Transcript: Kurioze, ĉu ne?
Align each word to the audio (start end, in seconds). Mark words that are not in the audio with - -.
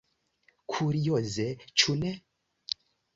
Kurioze, 0.71 1.45
ĉu 1.83 1.97
ne? 1.99 2.15